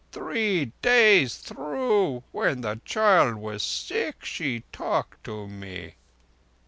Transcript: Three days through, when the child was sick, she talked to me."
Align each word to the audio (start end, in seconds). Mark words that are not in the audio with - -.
Three 0.11 0.71
days 0.81 1.37
through, 1.37 2.23
when 2.31 2.61
the 2.61 2.81
child 2.83 3.35
was 3.35 3.61
sick, 3.61 4.25
she 4.25 4.61
talked 4.71 5.23
to 5.25 5.47
me." 5.47 5.93